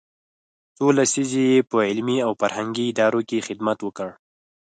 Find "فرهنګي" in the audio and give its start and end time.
2.41-2.85